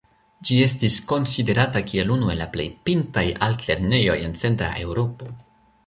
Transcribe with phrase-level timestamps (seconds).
[0.49, 5.35] Ĝi estis konsiderata kiel unu el la plej pintaj altlernejoj en Centra Eŭropo.